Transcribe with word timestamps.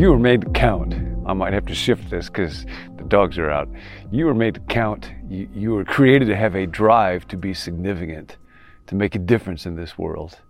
You 0.00 0.08
were 0.08 0.18
made 0.18 0.40
to 0.40 0.50
count. 0.52 0.94
I 1.26 1.34
might 1.34 1.52
have 1.52 1.66
to 1.66 1.74
shift 1.74 2.08
this 2.08 2.30
because 2.30 2.64
the 2.96 3.04
dogs 3.04 3.36
are 3.36 3.50
out. 3.50 3.68
You 4.10 4.24
were 4.24 4.34
made 4.34 4.54
to 4.54 4.60
count. 4.60 5.12
You, 5.28 5.46
you 5.52 5.72
were 5.72 5.84
created 5.84 6.28
to 6.28 6.36
have 6.36 6.54
a 6.54 6.66
drive 6.66 7.28
to 7.28 7.36
be 7.36 7.52
significant, 7.52 8.38
to 8.86 8.94
make 8.94 9.14
a 9.14 9.18
difference 9.18 9.66
in 9.66 9.76
this 9.76 9.98
world, 9.98 10.40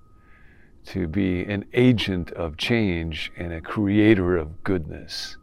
to 0.85 1.09
be 1.09 1.43
an 1.43 1.65
agent 1.75 2.31
of 2.35 2.59
change 2.59 3.33
and 3.37 3.53
a 3.53 3.61
creator 3.61 4.37
of 4.37 4.63
goodness. 4.63 5.37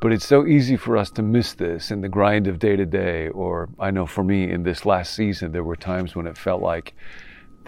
But 0.00 0.12
it's 0.12 0.24
so 0.24 0.46
easy 0.46 0.76
for 0.76 0.96
us 0.96 1.10
to 1.10 1.22
miss 1.22 1.54
this 1.54 1.90
in 1.90 2.02
the 2.02 2.08
grind 2.08 2.46
of 2.46 2.60
day 2.60 2.76
to 2.76 2.86
day. 2.86 3.30
Or 3.30 3.68
I 3.80 3.90
know 3.90 4.06
for 4.06 4.22
me 4.22 4.48
in 4.48 4.62
this 4.62 4.86
last 4.86 5.14
season, 5.14 5.50
there 5.50 5.64
were 5.64 5.74
times 5.74 6.14
when 6.14 6.28
it 6.28 6.38
felt 6.38 6.62
like 6.62 6.94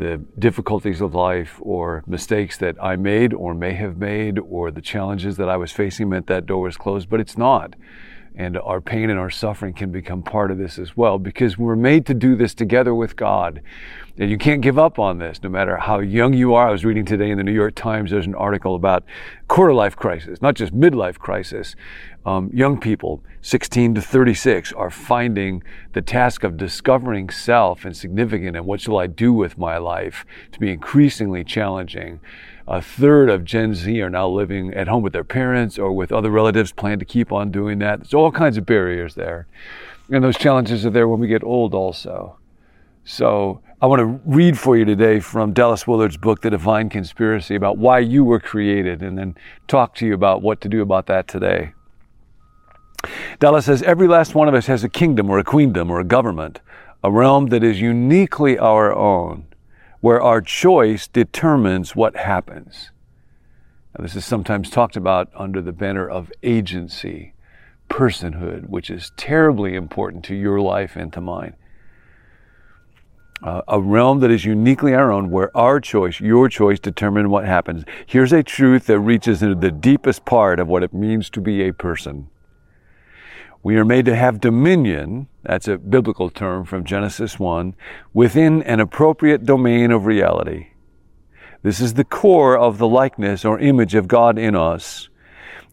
the 0.01 0.17
difficulties 0.39 1.03
of 1.03 1.15
life 1.15 1.59
or 1.61 2.03
mistakes 2.07 2.57
that 2.57 2.75
I 2.83 2.97
made 2.97 3.35
or 3.35 3.55
may 3.55 3.75
have 3.75 3.99
made 3.99 4.39
or 4.39 4.71
the 4.71 4.81
challenges 4.81 5.37
that 5.37 5.51
I 5.51 5.59
was 5.59 5.73
facing 5.73 6.09
meant 6.09 6.27
that 6.29 6.47
door 6.47 6.63
was 6.63 6.79
closed, 6.79 7.11
but 7.11 7.21
it's 7.21 7.37
not. 7.37 7.75
And 8.35 8.57
our 8.57 8.81
pain 8.81 9.11
and 9.11 9.19
our 9.19 9.29
suffering 9.29 9.75
can 9.75 9.93
become 9.93 10.23
part 10.23 10.51
of 10.51 10.57
this 10.57 10.79
as 10.79 10.97
well 10.97 11.19
because 11.19 11.59
we're 11.59 11.77
made 11.77 12.07
to 12.07 12.15
do 12.15 12.35
this 12.35 12.55
together 12.55 12.95
with 12.95 13.15
God. 13.15 13.61
And 14.17 14.31
you 14.31 14.39
can't 14.39 14.63
give 14.63 14.79
up 14.79 14.99
on 14.99 15.19
this 15.19 15.43
no 15.43 15.51
matter 15.51 15.77
how 15.77 15.99
young 15.99 16.33
you 16.33 16.55
are. 16.55 16.69
I 16.69 16.71
was 16.71 16.85
reading 16.85 17.05
today 17.05 17.31
in 17.31 17.37
the 17.37 17.45
New 17.45 17.53
York 17.53 17.75
Times, 17.75 18.11
there's 18.11 18.27
an 18.27 18.35
article 18.35 18.77
about 18.77 19.05
quarter 19.49 19.75
life 19.75 19.97
crisis, 19.97 20.41
not 20.41 20.55
just 20.55 20.73
midlife 20.73 21.19
crisis. 21.19 21.77
Um, 22.27 22.51
young 22.53 22.79
people, 22.79 23.23
16 23.41 23.95
to 23.95 24.03
36, 24.03 24.73
are 24.75 24.91
finding 24.91 25.63
the 25.95 26.03
task 26.03 26.45
of 26.45 26.59
discovering 26.59 27.31
self 27.31 27.85
and 27.85 27.97
significant 27.97 28.57
and 28.57 28.67
what 28.67 28.83
shall 28.83 28.99
I 28.99 29.07
do 29.07 29.33
with 29.33 29.57
my 29.57 29.79
life 29.79 30.27
to 30.53 30.61
be 30.61 30.71
increasingly 30.71 31.45
challenging. 31.45 32.21
A 32.69 32.83
third 32.83 33.31
of 33.31 33.45
Gen 33.45 33.75
Z 33.75 34.01
are 34.03 34.11
now 34.11 34.29
living 34.29 34.75
at 34.75 34.87
home 34.87 35.03
with 35.03 35.15
their 35.15 35.25
parents 35.25 35.79
or 35.79 35.93
with 35.93 36.13
other 36.13 36.31
relatives, 36.31 36.73
plan 36.73 36.99
to 36.99 37.05
keep 37.07 37.33
on 37.33 37.51
doing 37.51 37.79
that. 37.79 38.01
There's 38.01 38.15
all 38.15 38.31
kinds 38.31 38.59
of 38.59 38.67
barriers 38.67 39.15
there. 39.15 39.47
And 40.11 40.23
those 40.23 40.37
challenges 40.37 40.85
are 40.85 40.91
there 40.91 41.09
when 41.09 41.21
we 41.21 41.27
get 41.27 41.43
old 41.43 41.75
also. 41.75 42.39
So 43.05 43.63
I 43.81 43.87
want 43.87 44.01
to 44.01 44.21
read 44.31 44.59
for 44.59 44.77
you 44.77 44.85
today 44.85 45.21
from 45.21 45.55
Dallas 45.55 45.87
Willard's 45.87 46.19
book, 46.19 46.43
The 46.43 46.51
Divine 46.51 46.91
Conspiracy, 46.91 47.55
about 47.55 47.79
why 47.79 48.01
you 48.01 48.25
were 48.25 48.41
created, 48.41 49.03
and 49.03 49.17
then 49.17 49.37
talk 49.69 49.95
to 49.97 50.07
you 50.07 50.13
about 50.13 50.43
what 50.43 50.61
to 50.61 50.69
do 50.69 50.83
about 50.83 51.07
that 51.07 51.27
today. 51.27 51.73
Dallas 53.41 53.67
says 53.67 53.83
every 53.83 54.07
last 54.07 54.35
one 54.37 54.47
of 54.47 54.55
us 54.55 54.67
has 54.67 54.85
a 54.85 54.89
kingdom 54.89 55.29
or 55.29 55.39
a 55.39 55.45
queendom 55.45 55.91
or 55.91 55.99
a 55.99 56.05
government, 56.05 56.61
a 57.03 57.11
realm 57.11 57.47
that 57.47 57.65
is 57.65 57.81
uniquely 57.81 58.57
our 58.59 58.95
own, 58.95 59.47
where 60.01 60.23
our 60.23 60.41
choice 60.41 61.09
determines 61.09 61.97
what 61.97 62.15
happens. 62.15 62.93
Now, 63.99 64.03
this 64.05 64.15
is 64.15 64.25
sometimes 64.25 64.71
talked 64.71 64.97
about 64.97 65.31
under 65.35 65.61
the 65.61 65.73
banner 65.73 66.09
of 66.09 66.31
agency, 66.45 67.33
personhood, 67.89 68.69
which 68.69 68.91
is 68.91 69.11
terribly 69.17 69.75
important 69.75 70.25
to 70.27 70.37
your 70.37 70.61
life 70.61 70.95
and 70.95 71.13
to 71.13 71.21
mine 71.21 71.57
uh, 73.43 73.63
a 73.69 73.81
realm 73.81 74.21
that 74.21 74.31
is 74.31 74.45
uniquely 74.45 74.95
our 74.95 75.11
own, 75.11 75.31
where 75.31 75.55
our 75.57 75.81
choice, 75.81 76.21
your 76.21 76.49
choice, 76.49 76.79
determine 76.79 77.31
what 77.31 77.45
happens. 77.45 77.85
Here's 78.07 78.33
a 78.33 78.43
truth 78.43 78.87
that 78.87 79.01
reaches 79.01 79.43
into 79.43 79.55
the 79.55 79.71
deepest 79.71 80.25
part 80.25 80.61
of 80.61 80.69
what 80.69 80.83
it 80.83 80.93
means 80.93 81.31
to 81.31 81.41
be 81.41 81.63
a 81.63 81.73
person. 81.73 82.29
We 83.63 83.77
are 83.77 83.85
made 83.85 84.07
to 84.07 84.17
have 84.17 84.41
dominion, 84.41 85.29
that's 85.43 85.69
a 85.69 85.77
biblical 85.77 86.31
term 86.31 86.65
from 86.65 86.85
Genesis 86.85 87.39
1, 87.39 87.75
within 88.15 88.63
an 88.63 88.81
appropriate 88.81 89.45
domain 89.45 89.91
of 89.91 90.07
reality. 90.07 90.69
This 91.63 91.79
is 91.79 91.95
the 91.95 92.05
core 92.05 92.57
of 92.57 92.79
the 92.79 92.89
likeness 92.89 93.45
or 93.45 93.59
image 93.59 93.95
of 93.95 94.09
God 94.09 94.39
in 94.39 94.57
us 94.57 95.11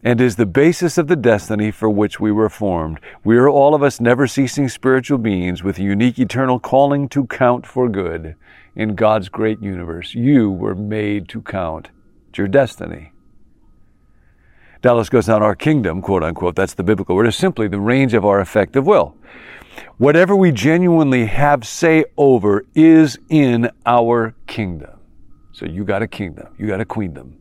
and 0.04 0.20
is 0.20 0.36
the 0.36 0.46
basis 0.46 0.98
of 0.98 1.08
the 1.08 1.16
destiny 1.16 1.70
for 1.70 1.88
which 1.88 2.20
we 2.20 2.30
were 2.30 2.50
formed. 2.50 3.00
We 3.24 3.36
are 3.38 3.48
all 3.48 3.74
of 3.74 3.82
us 3.82 4.00
never 4.00 4.26
ceasing 4.26 4.68
spiritual 4.68 5.18
beings 5.18 5.62
with 5.62 5.78
a 5.78 5.82
unique 5.82 6.18
eternal 6.18 6.60
calling 6.60 7.08
to 7.08 7.26
count 7.26 7.66
for 7.66 7.88
good 7.88 8.36
in 8.76 8.94
God's 8.94 9.28
great 9.28 9.60
universe. 9.60 10.14
You 10.14 10.50
were 10.50 10.74
made 10.74 11.28
to 11.30 11.40
count. 11.40 11.88
It's 12.28 12.38
your 12.38 12.48
destiny. 12.48 13.12
Dallas 14.80 15.08
goes 15.08 15.28
on, 15.28 15.42
our 15.42 15.56
kingdom, 15.56 16.00
quote 16.00 16.22
unquote, 16.22 16.54
that's 16.54 16.74
the 16.74 16.84
biblical 16.84 17.16
word, 17.16 17.26
is 17.26 17.36
simply 17.36 17.66
the 17.66 17.80
range 17.80 18.14
of 18.14 18.24
our 18.24 18.40
effective 18.40 18.86
will. 18.86 19.16
Whatever 19.96 20.36
we 20.36 20.52
genuinely 20.52 21.26
have 21.26 21.66
say 21.66 22.04
over 22.16 22.64
is 22.74 23.18
in 23.28 23.70
our 23.84 24.34
kingdom. 24.46 24.98
So 25.52 25.66
you 25.66 25.84
got 25.84 26.02
a 26.02 26.06
kingdom, 26.06 26.54
you 26.58 26.68
got 26.68 26.80
a 26.80 26.84
queendom. 26.84 27.36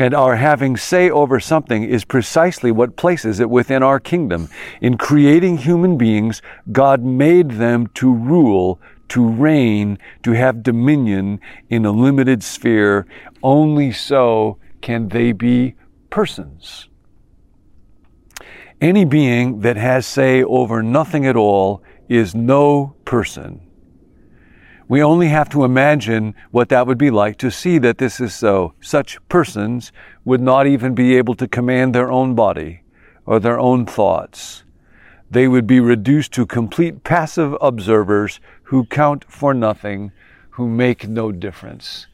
And 0.00 0.14
our 0.14 0.36
having 0.36 0.76
say 0.76 1.10
over 1.10 1.40
something 1.40 1.82
is 1.82 2.04
precisely 2.04 2.70
what 2.70 2.96
places 2.96 3.40
it 3.40 3.50
within 3.50 3.82
our 3.82 3.98
kingdom. 3.98 4.48
In 4.80 4.96
creating 4.96 5.58
human 5.58 5.98
beings, 5.98 6.40
God 6.70 7.02
made 7.02 7.52
them 7.52 7.88
to 7.94 8.12
rule, 8.12 8.80
to 9.08 9.28
reign, 9.28 9.98
to 10.22 10.32
have 10.32 10.62
dominion 10.62 11.40
in 11.68 11.84
a 11.84 11.90
limited 11.90 12.44
sphere. 12.44 13.06
Only 13.42 13.90
so 13.90 14.58
can 14.80 15.08
they 15.08 15.32
be 15.32 15.74
persons. 16.10 16.88
Any 18.80 19.04
being 19.04 19.60
that 19.60 19.76
has 19.76 20.06
say 20.06 20.42
over 20.42 20.82
nothing 20.82 21.26
at 21.26 21.36
all 21.36 21.82
is 22.08 22.34
no 22.34 22.94
person. 23.04 23.60
We 24.88 25.02
only 25.02 25.28
have 25.28 25.50
to 25.50 25.64
imagine 25.64 26.34
what 26.50 26.70
that 26.70 26.86
would 26.86 26.96
be 26.96 27.10
like 27.10 27.36
to 27.38 27.50
see 27.50 27.78
that 27.78 27.98
this 27.98 28.20
is 28.20 28.34
so. 28.34 28.72
Such 28.80 29.18
persons 29.28 29.92
would 30.24 30.40
not 30.40 30.66
even 30.66 30.94
be 30.94 31.16
able 31.16 31.34
to 31.34 31.48
command 31.48 31.94
their 31.94 32.10
own 32.10 32.34
body 32.34 32.80
or 33.26 33.38
their 33.38 33.60
own 33.60 33.84
thoughts. 33.84 34.64
They 35.30 35.46
would 35.46 35.66
be 35.66 35.80
reduced 35.80 36.32
to 36.32 36.46
complete 36.46 37.04
passive 37.04 37.54
observers 37.60 38.40
who 38.62 38.86
count 38.86 39.26
for 39.28 39.52
nothing, 39.52 40.12
who 40.50 40.66
make 40.66 41.06
no 41.06 41.32
difference. 41.32 42.06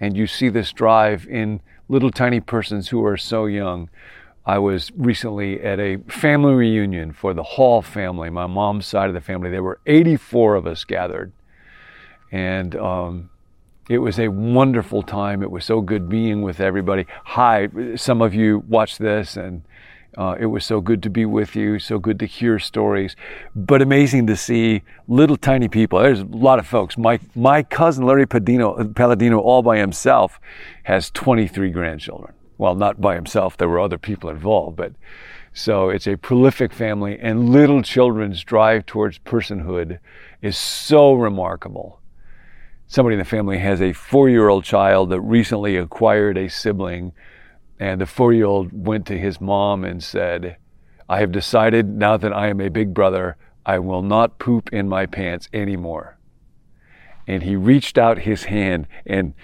And 0.00 0.16
you 0.16 0.26
see 0.26 0.48
this 0.48 0.72
drive 0.72 1.26
in 1.26 1.60
little 1.88 2.10
tiny 2.10 2.40
persons 2.40 2.88
who 2.88 3.04
are 3.04 3.16
so 3.16 3.46
young. 3.46 3.90
I 4.46 4.58
was 4.58 4.92
recently 4.96 5.62
at 5.62 5.80
a 5.80 5.96
family 6.08 6.54
reunion 6.54 7.12
for 7.12 7.32
the 7.32 7.42
Hall 7.42 7.80
family, 7.80 8.28
my 8.30 8.46
mom's 8.46 8.86
side 8.86 9.08
of 9.08 9.14
the 9.14 9.20
family. 9.20 9.50
There 9.50 9.62
were 9.62 9.80
84 9.86 10.56
of 10.56 10.66
us 10.66 10.84
gathered 10.84 11.32
and 12.34 12.74
um, 12.74 13.30
it 13.88 13.98
was 13.98 14.18
a 14.18 14.26
wonderful 14.26 15.04
time. 15.04 15.40
It 15.40 15.52
was 15.52 15.64
so 15.64 15.80
good 15.80 16.08
being 16.08 16.42
with 16.42 16.58
everybody. 16.58 17.06
Hi, 17.24 17.68
some 17.94 18.20
of 18.22 18.34
you 18.34 18.64
watched 18.66 18.98
this, 18.98 19.36
and 19.36 19.62
uh, 20.16 20.36
it 20.38 20.46
was 20.46 20.64
so 20.64 20.80
good 20.80 21.02
to 21.02 21.10
be 21.10 21.24
with 21.24 21.56
you. 21.56 21.78
So 21.78 21.98
good 21.98 22.18
to 22.20 22.26
hear 22.26 22.58
stories, 22.58 23.16
but 23.54 23.82
amazing 23.82 24.26
to 24.28 24.36
see 24.36 24.82
little 25.08 25.36
tiny 25.36 25.68
people. 25.68 25.98
There's 25.98 26.20
a 26.20 26.24
lot 26.24 26.58
of 26.58 26.66
folks. 26.66 26.96
My 26.96 27.20
my 27.34 27.62
cousin 27.62 28.06
Larry 28.06 28.26
Palladino, 28.26 28.84
Palladino, 28.94 29.38
all 29.38 29.62
by 29.62 29.78
himself, 29.78 30.40
has 30.84 31.10
23 31.10 31.70
grandchildren. 31.70 32.34
Well, 32.58 32.74
not 32.74 33.00
by 33.00 33.14
himself. 33.14 33.56
There 33.56 33.68
were 33.68 33.80
other 33.80 33.98
people 33.98 34.30
involved, 34.30 34.76
but. 34.76 34.92
So 35.56 35.88
it's 35.88 36.08
a 36.08 36.16
prolific 36.16 36.72
family, 36.72 37.16
and 37.16 37.50
little 37.50 37.80
children's 37.80 38.42
drive 38.42 38.86
towards 38.86 39.20
personhood 39.20 40.00
is 40.42 40.58
so 40.58 41.12
remarkable 41.12 42.00
somebody 42.86 43.14
in 43.14 43.18
the 43.18 43.24
family 43.24 43.58
has 43.58 43.80
a 43.80 43.92
four 43.92 44.28
year 44.28 44.48
old 44.48 44.64
child 44.64 45.10
that 45.10 45.20
recently 45.20 45.76
acquired 45.76 46.38
a 46.38 46.48
sibling, 46.48 47.12
and 47.78 48.00
the 48.00 48.06
four 48.06 48.32
year 48.32 48.46
old 48.46 48.70
went 48.72 49.06
to 49.06 49.18
his 49.18 49.40
mom 49.40 49.84
and 49.84 50.02
said, 50.02 50.56
I 51.08 51.18
have 51.18 51.32
decided 51.32 51.88
now 51.88 52.16
that 52.16 52.32
I 52.32 52.48
am 52.48 52.60
a 52.60 52.68
big 52.68 52.94
brother, 52.94 53.36
I 53.66 53.78
will 53.78 54.02
not 54.02 54.38
poop 54.38 54.72
in 54.72 54.88
my 54.88 55.06
pants 55.06 55.48
anymore. 55.52 56.18
And 57.26 57.42
he 57.42 57.56
reached 57.56 57.98
out 57.98 58.18
his 58.18 58.44
hand 58.44 58.86
and 59.06 59.34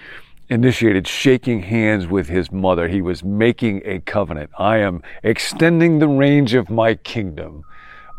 initiated 0.49 1.07
shaking 1.07 1.63
hands 1.63 2.07
with 2.07 2.27
his 2.27 2.51
mother. 2.51 2.87
He 2.87 3.01
was 3.01 3.23
making 3.23 3.81
a 3.85 3.99
covenant. 3.99 4.51
I 4.57 4.77
am 4.77 5.01
extending 5.23 5.99
the 5.99 6.07
range 6.07 6.53
of 6.53 6.69
my 6.69 6.95
kingdom. 6.95 7.63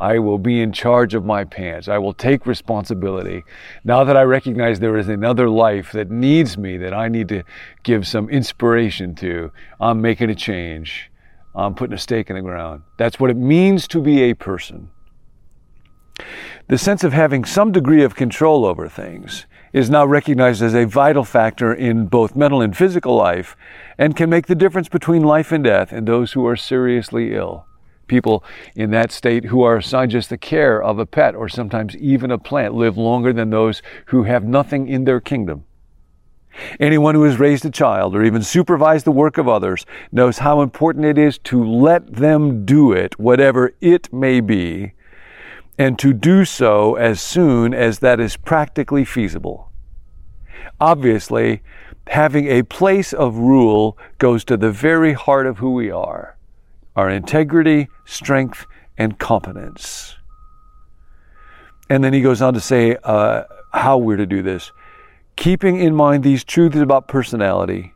I 0.02 0.18
will 0.18 0.38
be 0.38 0.60
in 0.60 0.72
charge 0.72 1.14
of 1.14 1.24
my 1.24 1.44
pants. 1.44 1.86
I 1.86 1.96
will 1.98 2.12
take 2.12 2.44
responsibility. 2.44 3.44
Now 3.84 4.02
that 4.02 4.16
I 4.16 4.22
recognize 4.22 4.80
there 4.80 4.96
is 4.96 5.08
another 5.08 5.48
life 5.48 5.92
that 5.92 6.10
needs 6.10 6.58
me, 6.58 6.76
that 6.78 6.92
I 6.92 7.06
need 7.06 7.28
to 7.28 7.44
give 7.84 8.04
some 8.04 8.28
inspiration 8.28 9.14
to, 9.16 9.52
I'm 9.80 10.00
making 10.00 10.28
a 10.28 10.34
change. 10.34 11.08
I'm 11.54 11.76
putting 11.76 11.94
a 11.94 11.98
stake 11.98 12.30
in 12.30 12.34
the 12.34 12.42
ground. 12.42 12.82
That's 12.98 13.20
what 13.20 13.30
it 13.30 13.36
means 13.36 13.86
to 13.88 14.02
be 14.02 14.22
a 14.22 14.34
person. 14.34 14.90
The 16.66 16.78
sense 16.78 17.04
of 17.04 17.12
having 17.12 17.44
some 17.44 17.70
degree 17.70 18.02
of 18.02 18.16
control 18.16 18.66
over 18.66 18.88
things 18.88 19.46
is 19.72 19.88
now 19.88 20.04
recognized 20.04 20.62
as 20.62 20.74
a 20.74 20.84
vital 20.84 21.22
factor 21.22 21.72
in 21.72 22.06
both 22.06 22.34
mental 22.34 22.60
and 22.60 22.76
physical 22.76 23.14
life 23.14 23.56
and 23.98 24.16
can 24.16 24.28
make 24.28 24.48
the 24.48 24.56
difference 24.56 24.88
between 24.88 25.22
life 25.22 25.52
and 25.52 25.62
death 25.62 25.92
in 25.92 26.06
those 26.06 26.32
who 26.32 26.44
are 26.44 26.56
seriously 26.56 27.36
ill 27.36 27.66
people 28.12 28.44
in 28.76 28.90
that 28.90 29.10
state 29.10 29.46
who 29.46 29.62
are 29.62 29.78
assigned 29.78 30.10
just 30.10 30.28
the 30.28 30.36
care 30.36 30.82
of 30.82 30.98
a 30.98 31.06
pet 31.06 31.34
or 31.34 31.48
sometimes 31.48 31.96
even 31.96 32.30
a 32.30 32.36
plant 32.36 32.74
live 32.74 32.98
longer 32.98 33.32
than 33.32 33.48
those 33.48 33.80
who 34.06 34.24
have 34.24 34.44
nothing 34.44 34.86
in 34.86 35.04
their 35.04 35.18
kingdom. 35.18 35.64
Anyone 36.78 37.14
who 37.14 37.22
has 37.22 37.40
raised 37.40 37.64
a 37.64 37.70
child 37.70 38.14
or 38.14 38.22
even 38.22 38.42
supervised 38.42 39.06
the 39.06 39.10
work 39.10 39.38
of 39.38 39.48
others 39.48 39.86
knows 40.12 40.38
how 40.38 40.60
important 40.60 41.06
it 41.06 41.16
is 41.16 41.38
to 41.38 41.64
let 41.64 42.06
them 42.14 42.66
do 42.66 42.92
it, 42.92 43.18
whatever 43.18 43.72
it 43.80 44.12
may 44.12 44.40
be, 44.40 44.92
and 45.78 45.98
to 45.98 46.12
do 46.12 46.44
so 46.44 46.96
as 46.96 47.18
soon 47.18 47.72
as 47.72 48.00
that 48.00 48.20
is 48.20 48.36
practically 48.36 49.06
feasible. 49.06 49.72
Obviously, 50.78 51.62
having 52.08 52.46
a 52.46 52.62
place 52.62 53.14
of 53.14 53.38
rule 53.38 53.96
goes 54.18 54.44
to 54.44 54.58
the 54.58 54.70
very 54.70 55.14
heart 55.14 55.46
of 55.46 55.56
who 55.56 55.72
we 55.72 55.90
are 55.90 56.36
our 56.96 57.08
integrity, 57.10 57.88
strength, 58.04 58.66
and 58.98 59.18
competence. 59.18 60.16
And 61.88 62.02
then 62.02 62.12
he 62.12 62.20
goes 62.20 62.40
on 62.40 62.54
to 62.54 62.60
say 62.60 62.96
uh, 63.04 63.44
how 63.72 63.98
we're 63.98 64.16
to 64.16 64.26
do 64.26 64.42
this. 64.42 64.72
Keeping 65.36 65.78
in 65.78 65.94
mind 65.94 66.22
these 66.22 66.44
truths 66.44 66.76
about 66.76 67.08
personality, 67.08 67.92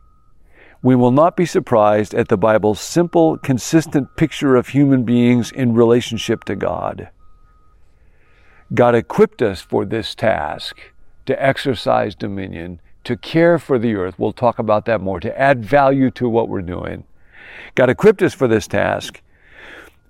we 0.83 0.95
will 0.95 1.11
not 1.11 1.35
be 1.35 1.45
surprised 1.45 2.13
at 2.13 2.27
the 2.27 2.37
Bible's 2.37 2.79
simple, 2.79 3.37
consistent 3.37 4.15
picture 4.15 4.55
of 4.55 4.69
human 4.69 5.03
beings 5.03 5.51
in 5.51 5.73
relationship 5.73 6.43
to 6.45 6.55
God. 6.55 7.09
God 8.73 8.95
equipped 8.95 9.41
us 9.41 9.61
for 9.61 9.85
this 9.85 10.13
task 10.13 10.77
to 11.25 11.43
exercise 11.43 12.15
dominion, 12.15 12.79
to 13.03 13.15
care 13.15 13.57
for 13.57 13.79
the 13.79 13.95
earth. 13.95 14.19
We'll 14.19 14.33
talk 14.33 14.59
about 14.59 14.85
that 14.85 15.01
more, 15.01 15.19
to 15.19 15.39
add 15.39 15.63
value 15.63 16.11
to 16.11 16.29
what 16.29 16.49
we're 16.49 16.61
doing. 16.61 17.05
God 17.75 17.89
equipped 17.89 18.21
us 18.21 18.33
for 18.33 18.47
this 18.47 18.67
task 18.67 19.21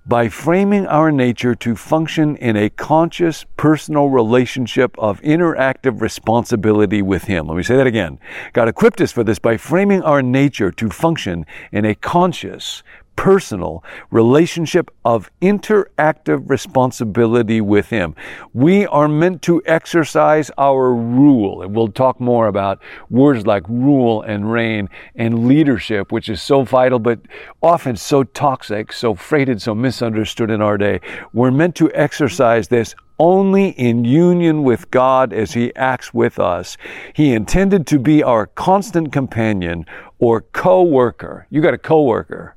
by 0.08 0.26
framing 0.26 0.86
our 0.86 1.12
nature 1.12 1.54
to 1.54 1.76
function 1.76 2.34
in 2.36 2.56
a 2.56 2.70
conscious 2.70 3.44
personal 3.58 4.08
relationship 4.08 4.96
of 4.98 5.20
interactive 5.20 6.00
responsibility 6.00 7.02
with 7.02 7.24
Him. 7.24 7.46
Let 7.46 7.58
me 7.58 7.62
say 7.62 7.76
that 7.76 7.86
again. 7.86 8.18
God 8.54 8.68
equipped 8.68 9.02
us 9.02 9.12
for 9.12 9.22
this 9.22 9.38
by 9.38 9.58
framing 9.58 10.02
our 10.02 10.22
nature 10.22 10.72
to 10.72 10.88
function 10.88 11.44
in 11.70 11.84
a 11.84 11.94
conscious 11.94 12.82
personal 13.18 13.82
relationship 14.12 14.92
of 15.04 15.28
interactive 15.42 16.48
responsibility 16.48 17.60
with 17.60 17.88
Him. 17.88 18.14
We 18.54 18.86
are 18.86 19.08
meant 19.08 19.42
to 19.42 19.60
exercise 19.66 20.52
our 20.56 20.94
rule. 20.94 21.62
And 21.62 21.74
we'll 21.74 21.88
talk 21.88 22.20
more 22.20 22.46
about 22.46 22.80
words 23.10 23.44
like 23.44 23.68
rule 23.68 24.22
and 24.22 24.52
reign 24.52 24.88
and 25.16 25.48
leadership, 25.48 26.12
which 26.12 26.28
is 26.28 26.40
so 26.40 26.62
vital, 26.62 27.00
but 27.00 27.18
often 27.60 27.96
so 27.96 28.22
toxic, 28.22 28.92
so 28.92 29.16
freighted, 29.16 29.60
so 29.60 29.74
misunderstood 29.74 30.48
in 30.48 30.62
our 30.62 30.78
day. 30.78 31.00
We're 31.32 31.50
meant 31.50 31.74
to 31.76 31.92
exercise 31.94 32.68
this 32.68 32.94
only 33.18 33.70
in 33.70 34.04
union 34.04 34.62
with 34.62 34.92
God 34.92 35.32
as 35.32 35.54
He 35.54 35.74
acts 35.74 36.14
with 36.14 36.38
us. 36.38 36.76
He 37.14 37.32
intended 37.32 37.84
to 37.88 37.98
be 37.98 38.22
our 38.22 38.46
constant 38.46 39.12
companion 39.12 39.86
or 40.20 40.42
co-worker. 40.42 41.48
You 41.50 41.60
got 41.60 41.74
a 41.74 41.78
co-worker 41.78 42.54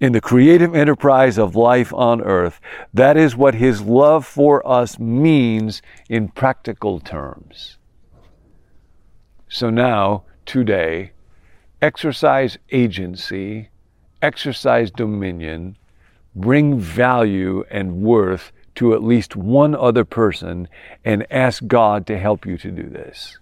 in 0.00 0.12
the 0.12 0.20
creative 0.20 0.74
enterprise 0.74 1.38
of 1.38 1.56
life 1.56 1.92
on 1.92 2.20
earth. 2.22 2.60
That 2.94 3.16
is 3.16 3.36
what 3.36 3.54
His 3.54 3.82
love 3.82 4.26
for 4.26 4.66
us 4.66 4.98
means 4.98 5.82
in 6.08 6.28
practical 6.28 7.00
terms. 7.00 7.78
So 9.48 9.68
now, 9.70 10.24
today, 10.46 11.12
exercise 11.82 12.58
agency, 12.70 13.70
exercise 14.22 14.90
dominion, 14.90 15.76
bring 16.34 16.78
value 16.78 17.64
and 17.70 18.02
worth 18.02 18.52
to 18.76 18.94
at 18.94 19.02
least 19.02 19.34
one 19.34 19.74
other 19.74 20.04
person, 20.04 20.68
and 21.04 21.26
ask 21.30 21.66
God 21.66 22.06
to 22.06 22.18
help 22.18 22.46
you 22.46 22.56
to 22.58 22.70
do 22.70 22.88
this. 22.88 23.38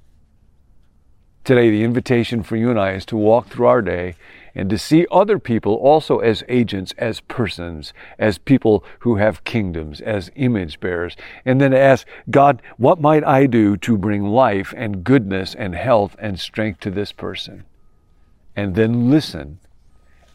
Today, 1.45 1.71
the 1.71 1.85
invitation 1.85 2.43
for 2.43 2.57
you 2.57 2.71
and 2.71 2.79
I 2.79 2.93
is 2.93 3.07
to 3.07 3.17
walk 3.17 3.49
through 3.49 3.67
our 3.67 3.83
day 3.83 4.17
and 4.59 4.69
to 4.71 4.77
see 4.77 5.07
other 5.09 5.39
people 5.39 5.75
also 5.75 6.19
as 6.19 6.43
agents, 6.49 6.93
as 6.99 7.21
persons, 7.21 7.93
as 8.19 8.39
people 8.39 8.85
who 8.99 9.15
have 9.15 9.45
kingdoms, 9.45 10.01
as 10.01 10.33
image 10.35 10.81
bearers, 10.81 11.17
and 11.45 11.61
then 11.61 11.73
ask 11.73 12.05
God, 12.29 12.61
what 12.77 13.01
might 13.01 13.23
I 13.23 13.47
do 13.47 13.77
to 13.77 13.97
bring 13.97 14.25
life 14.25 14.75
and 14.77 15.05
goodness 15.05 15.55
and 15.55 15.77
health 15.77 16.17
and 16.19 16.41
strength 16.41 16.81
to 16.81 16.91
this 16.91 17.13
person? 17.13 17.67
And 18.57 18.75
then 18.75 19.09
listen 19.13 19.61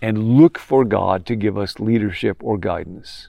and 0.01 0.37
look 0.37 0.57
for 0.57 0.85
God 0.85 1.25
to 1.25 1.35
give 1.35 1.57
us 1.57 1.81
leadership 1.81 2.37
or 2.41 2.57
guidance. 2.57 3.27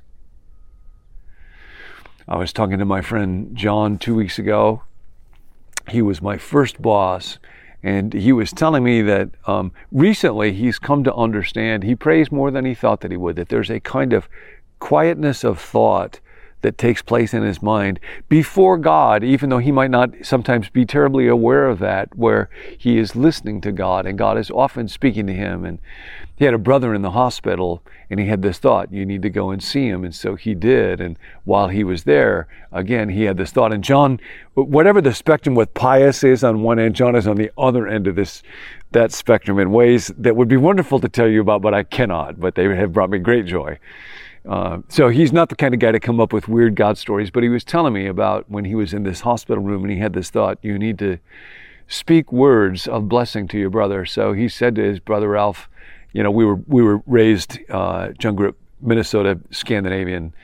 I 2.29 2.37
was 2.37 2.53
talking 2.53 2.79
to 2.79 2.85
my 2.85 3.01
friend 3.01 3.57
John 3.57 3.99
two 3.99 4.15
weeks 4.15 4.39
ago. 4.39 4.85
He 5.89 6.03
was 6.03 6.23
my 6.23 6.39
first 6.39 6.81
boss 6.81 7.41
and 7.85 8.15
he 8.15 8.33
was 8.33 8.51
telling 8.51 8.83
me 8.83 9.03
that 9.03 9.29
um, 9.47 9.71
recently 9.93 10.55
he's 10.55 10.79
come 10.79 11.05
to 11.05 11.15
understand, 11.15 11.83
he 11.83 11.95
prays 11.95 12.33
more 12.33 12.51
than 12.51 12.65
he 12.65 12.75
thought 12.75 13.03
that 13.03 13.11
he 13.11 13.17
would, 13.19 13.37
that 13.37 13.51
there's 13.51 13.71
a 13.71 13.79
kind 13.79 14.15
of 14.15 14.27
quietness 14.79 15.45
of 15.45 15.61
thought 15.61 16.19
that 16.63 16.79
takes 16.79 17.03
place 17.03 17.35
in 17.35 17.43
his 17.43 17.61
mind 17.61 18.01
before 18.31 18.79
God, 18.79 19.23
even 19.23 19.51
though 19.51 19.59
he 19.59 19.71
might 19.71 19.91
not 19.91 20.13
sometimes 20.23 20.71
be 20.71 20.87
terribly 20.87 21.29
aware 21.29 21.67
of 21.67 21.79
that, 21.81 22.17
where 22.17 22.49
he 22.79 22.97
is 22.97 23.15
listening 23.15 23.61
to 23.61 23.71
God 23.71 24.07
and 24.07 24.17
God 24.17 24.39
is 24.39 24.51
often 24.51 24.89
speaking 24.89 25.27
to 25.27 25.35
him. 25.35 25.67
And 25.67 25.79
he 26.37 26.45
had 26.45 26.55
a 26.55 26.59
brother 26.59 26.95
in 26.95 27.03
the 27.03 27.13
hospital 27.13 27.83
and 28.11 28.19
he 28.19 28.27
had 28.27 28.43
this 28.43 28.59
thought, 28.59 28.93
you 28.93 29.07
need 29.07 29.23
to 29.23 29.31
go 29.31 29.51
and 29.51 29.63
see 29.63 29.87
him. 29.87 30.05
And 30.05 30.15
so 30.15 30.35
he 30.35 30.55
did. 30.55 31.01
And 31.01 31.17
while 31.45 31.69
he 31.69 31.85
was 31.85 32.05
there, 32.05 32.49
again, 32.73 33.09
he 33.09 33.23
had 33.23 33.37
this 33.37 33.53
thought. 33.53 33.73
And 33.73 33.85
John, 33.85 34.19
whatever 34.55 35.01
the 35.01 35.15
spectrum 35.15 35.55
with 35.55 35.73
pious 35.75 36.25
is 36.25 36.43
on 36.43 36.63
one 36.63 36.79
end, 36.79 36.97
John 36.97 37.15
is 37.15 37.29
on 37.29 37.37
the 37.37 37.51
other 37.57 37.87
end 37.87 38.07
of 38.07 38.17
this, 38.17 38.43
that 38.91 39.13
spectrum 39.13 39.59
in 39.59 39.71
ways 39.71 40.13
that 40.19 40.35
would 40.35 40.49
be 40.49 40.57
wonderful 40.57 40.99
to 41.01 41.09
tell 41.09 41.29
you 41.29 41.41
about, 41.41 41.63
but 41.63 41.73
I 41.73 41.85
cannot, 41.85 42.41
but 42.41 42.57
they 42.57 42.65
have 42.65 42.93
brought 42.93 43.11
me 43.11 43.19
great 43.19 43.47
joy. 43.47 43.79
Uh, 44.49 44.79
so 44.89 45.09
he's 45.09 45.33
not 45.33 45.49
the 45.49 45.57
kind 45.57 45.73
of 45.73 45.81
guy 45.81 45.93
to 45.93 46.01
come 46.01 46.21
up 46.21 46.33
with 46.33 46.49
weird 46.49 46.75
God 46.75 46.99
stories, 46.99 47.31
but 47.31 47.43
he 47.43 47.49
was 47.49 47.65
telling 47.65 47.95
me 47.95 48.07
about 48.07 48.51
when 48.51 48.65
he 48.65 48.75
was 48.75 48.93
in 48.93 49.05
this 49.05 49.21
hospital 49.21 49.63
room 49.63 49.83
and 49.85 49.93
he 49.93 49.99
had 49.99 50.13
this 50.13 50.31
thought, 50.31 50.59
you 50.63 50.79
need 50.79 50.99
to 50.99 51.19
speak 51.87 52.33
words 52.33 52.87
of 52.87 53.09
blessing 53.09 53.47
to 53.49 53.59
your 53.59 53.71
brother. 53.71 54.05
So 54.05 54.33
he 54.33 54.49
said 54.49 54.75
to 54.75 54.83
his 54.83 54.99
brother 54.99 55.29
Ralph, 55.29 55.69
you 56.15 56.23
know, 56.23 56.31
we 56.31 56.47
were 56.47 56.57
we 56.67 56.83
were 56.83 57.03
raised 57.07 57.59
uh, 57.69 58.09
John 58.19 58.35
grew 58.35 58.49
up 58.49 58.57
Minnesota, 58.81 59.39
Scandinavian. 59.51 60.35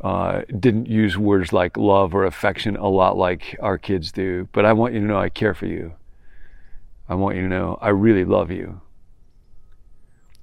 Uh, 0.00 0.42
didn't 0.60 0.86
use 0.86 1.18
words 1.18 1.52
like 1.52 1.76
love 1.76 2.14
or 2.14 2.24
affection 2.24 2.76
a 2.76 2.86
lot 2.86 3.16
like 3.16 3.56
our 3.60 3.76
kids 3.76 4.12
do. 4.12 4.48
But 4.52 4.64
I 4.64 4.72
want 4.72 4.94
you 4.94 5.00
to 5.00 5.06
know 5.06 5.18
I 5.18 5.28
care 5.28 5.54
for 5.54 5.66
you. 5.66 5.94
I 7.08 7.14
want 7.14 7.36
you 7.36 7.42
to 7.42 7.48
know 7.48 7.78
I 7.80 7.88
really 7.88 8.24
love 8.24 8.50
you. 8.50 8.80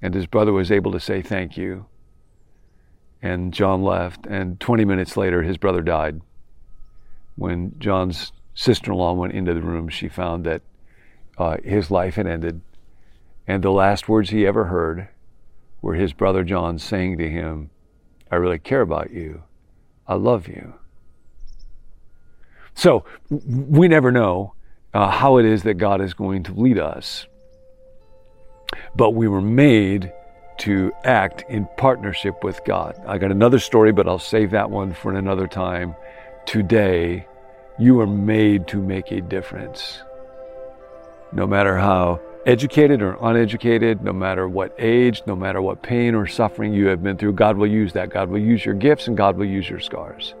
And 0.02 0.14
his 0.14 0.26
brother 0.26 0.52
was 0.52 0.70
able 0.70 0.92
to 0.92 1.00
say 1.00 1.22
thank 1.22 1.56
you 1.56 1.86
and 3.24 3.54
John 3.54 3.82
left. 3.82 4.26
And 4.26 4.60
20 4.60 4.84
minutes 4.84 5.16
later, 5.16 5.42
his 5.42 5.56
brother 5.56 5.80
died. 5.80 6.20
When 7.36 7.74
John's 7.78 8.32
sister 8.54 8.92
in 8.92 8.98
law 8.98 9.14
went 9.14 9.32
into 9.32 9.54
the 9.54 9.62
room, 9.62 9.88
she 9.88 10.08
found 10.08 10.44
that 10.44 10.60
uh, 11.38 11.56
his 11.64 11.90
life 11.90 12.16
had 12.16 12.26
ended. 12.26 12.60
And 13.46 13.62
the 13.62 13.70
last 13.70 14.08
words 14.08 14.30
he 14.30 14.46
ever 14.46 14.64
heard 14.64 15.08
were 15.82 15.94
his 15.94 16.12
brother 16.12 16.44
John 16.44 16.78
saying 16.78 17.18
to 17.18 17.28
him, 17.28 17.70
I 18.30 18.36
really 18.36 18.58
care 18.58 18.80
about 18.80 19.10
you. 19.10 19.42
I 20.06 20.14
love 20.14 20.48
you. 20.48 20.74
So 22.74 23.04
we 23.30 23.88
never 23.88 24.10
know 24.10 24.54
uh, 24.92 25.10
how 25.10 25.38
it 25.38 25.44
is 25.44 25.62
that 25.64 25.74
God 25.74 26.00
is 26.00 26.14
going 26.14 26.42
to 26.44 26.52
lead 26.52 26.78
us. 26.78 27.26
But 28.96 29.10
we 29.10 29.28
were 29.28 29.40
made 29.42 30.12
to 30.58 30.92
act 31.04 31.44
in 31.48 31.68
partnership 31.76 32.42
with 32.44 32.64
God. 32.64 33.00
I 33.06 33.18
got 33.18 33.30
another 33.30 33.58
story, 33.58 33.92
but 33.92 34.08
I'll 34.08 34.18
save 34.18 34.52
that 34.52 34.70
one 34.70 34.94
for 34.94 35.12
another 35.12 35.46
time. 35.46 35.94
Today, 36.46 37.26
you 37.78 38.00
are 38.00 38.06
made 38.06 38.68
to 38.68 38.80
make 38.80 39.10
a 39.10 39.20
difference. 39.20 40.02
No 41.32 41.46
matter 41.46 41.76
how 41.76 42.20
educated 42.46 43.02
or 43.02 43.16
uneducated, 43.22 44.02
no 44.02 44.12
matter 44.12 44.48
what 44.48 44.74
age, 44.78 45.22
no 45.26 45.34
matter 45.34 45.62
what 45.62 45.82
pain 45.82 46.14
or 46.14 46.26
suffering 46.26 46.72
you 46.72 46.86
have 46.86 47.02
been 47.02 47.16
through, 47.16 47.32
God 47.32 47.56
will 47.56 47.66
use 47.66 47.92
that. 47.94 48.10
God 48.10 48.28
will 48.28 48.38
use 48.38 48.64
your 48.64 48.74
gifts 48.74 49.08
and 49.08 49.16
God 49.16 49.36
will 49.36 49.46
use 49.46 49.68
your 49.68 49.80
scars. 49.80 50.34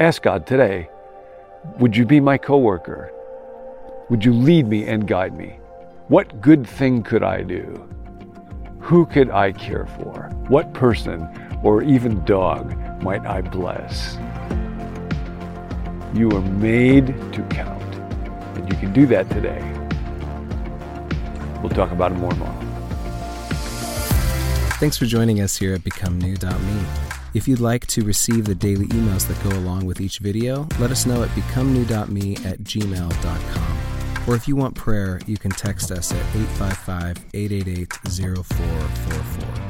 Ask 0.00 0.22
God 0.22 0.46
today, 0.46 0.88
would 1.78 1.96
you 1.96 2.04
be 2.04 2.20
my 2.20 2.38
coworker? 2.38 3.12
Would 4.10 4.24
you 4.24 4.32
lead 4.32 4.66
me 4.66 4.86
and 4.86 5.06
guide 5.06 5.36
me? 5.36 5.58
What 6.08 6.40
good 6.40 6.66
thing 6.66 7.02
could 7.02 7.22
I 7.22 7.42
do? 7.42 7.88
Who 8.80 9.06
could 9.06 9.30
I 9.30 9.52
care 9.52 9.86
for? 9.86 10.30
What 10.48 10.74
person 10.74 11.26
or 11.62 11.82
even 11.82 12.22
dog 12.24 12.76
might 13.02 13.24
I 13.24 13.40
bless? 13.40 14.18
You 16.14 16.30
are 16.30 16.42
made 16.42 17.06
to 17.32 17.42
count, 17.50 17.94
and 18.56 18.70
you 18.70 18.78
can 18.78 18.92
do 18.92 19.06
that 19.06 19.30
today. 19.30 19.83
We'll 21.64 21.72
talk 21.72 21.92
about 21.92 22.12
it 22.12 22.16
more 22.16 22.30
tomorrow. 22.30 22.60
Thanks 24.78 24.98
for 24.98 25.06
joining 25.06 25.40
us 25.40 25.56
here 25.56 25.72
at 25.72 25.80
BecomeNew.me. 25.80 26.86
If 27.32 27.48
you'd 27.48 27.58
like 27.58 27.86
to 27.86 28.04
receive 28.04 28.44
the 28.44 28.54
daily 28.54 28.86
emails 28.88 29.26
that 29.28 29.42
go 29.48 29.56
along 29.56 29.86
with 29.86 29.98
each 29.98 30.18
video, 30.18 30.68
let 30.78 30.90
us 30.90 31.06
know 31.06 31.22
at 31.22 31.30
becomenew.me 31.30 32.36
at 32.44 32.58
gmail.com. 32.58 34.28
Or 34.28 34.36
if 34.36 34.46
you 34.46 34.56
want 34.56 34.74
prayer, 34.74 35.22
you 35.26 35.38
can 35.38 35.52
text 35.52 35.90
us 35.90 36.12
at 36.12 36.18
855 36.36 37.24
888 37.32 37.92
0444. 38.04 39.63